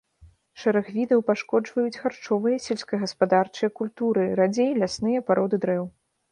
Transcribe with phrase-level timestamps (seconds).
[0.61, 5.85] Шэраг відаў пашкоджваюць харчовыя, сельскагаспадарчыя культуры, радзей лясныя пароды дрэў.